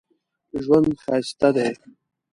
ژوند 0.63 0.89
ښایسته 1.03 1.49
دی 1.55 1.69